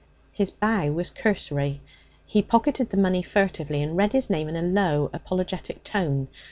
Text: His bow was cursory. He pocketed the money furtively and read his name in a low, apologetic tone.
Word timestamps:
His 0.31 0.49
bow 0.49 0.91
was 0.93 1.11
cursory. 1.11 1.79
He 2.25 2.41
pocketed 2.41 2.89
the 2.89 2.97
money 2.97 3.21
furtively 3.21 3.83
and 3.83 3.95
read 3.95 4.13
his 4.13 4.31
name 4.31 4.47
in 4.47 4.55
a 4.55 4.63
low, 4.63 5.11
apologetic 5.13 5.83
tone. 5.83 6.27